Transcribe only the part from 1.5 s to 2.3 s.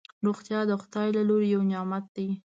یو نعمت دی